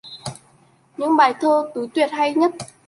Những 0.97 1.17
bài 1.17 1.33
thơ 1.39 1.71
tứ 1.75 1.87
tuyệt 1.93 2.09
hay 2.11 2.33
nhất 2.35 2.51